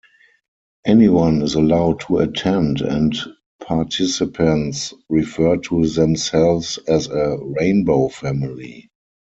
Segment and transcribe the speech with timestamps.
[0.83, 3.13] Anyone is allowed to attend and
[3.63, 8.89] participants refer to themselves as a "Rainbow Family".